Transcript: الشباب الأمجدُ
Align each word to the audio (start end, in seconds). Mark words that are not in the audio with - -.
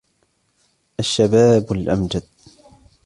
الشباب 0.99 1.71
الأمجدُ 1.71 2.23